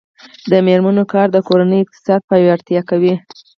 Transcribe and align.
د 0.51 0.53
میرمنو 0.65 1.03
کار 1.13 1.27
د 1.31 1.37
کورنۍ 1.47 1.79
اقتصاد 1.81 2.21
پیاوړتیا 2.29 2.81
کوي. 2.89 3.13